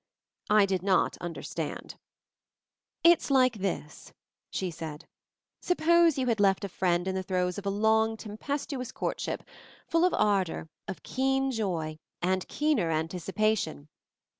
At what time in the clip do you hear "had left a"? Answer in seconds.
6.25-6.69